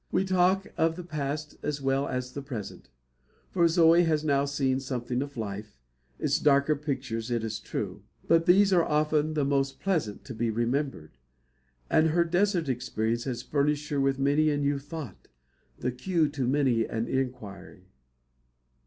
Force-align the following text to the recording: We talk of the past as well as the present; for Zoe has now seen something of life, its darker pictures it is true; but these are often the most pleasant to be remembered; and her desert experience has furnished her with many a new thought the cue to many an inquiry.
We 0.11 0.25
talk 0.25 0.65
of 0.77 0.95
the 0.95 1.03
past 1.03 1.57
as 1.61 1.79
well 1.79 2.07
as 2.07 2.31
the 2.33 2.41
present; 2.41 2.89
for 3.51 3.67
Zoe 3.67 4.01
has 4.05 4.23
now 4.23 4.45
seen 4.45 4.79
something 4.79 5.21
of 5.21 5.37
life, 5.37 5.77
its 6.17 6.39
darker 6.39 6.75
pictures 6.75 7.29
it 7.29 7.43
is 7.43 7.59
true; 7.59 8.01
but 8.27 8.47
these 8.47 8.73
are 8.73 8.83
often 8.83 9.35
the 9.35 9.45
most 9.45 9.79
pleasant 9.79 10.25
to 10.25 10.33
be 10.33 10.49
remembered; 10.49 11.19
and 11.87 12.07
her 12.07 12.23
desert 12.23 12.67
experience 12.67 13.25
has 13.25 13.43
furnished 13.43 13.89
her 13.89 14.01
with 14.01 14.17
many 14.17 14.49
a 14.49 14.57
new 14.57 14.79
thought 14.79 15.27
the 15.77 15.91
cue 15.91 16.27
to 16.29 16.47
many 16.47 16.83
an 16.85 17.07
inquiry. 17.07 17.91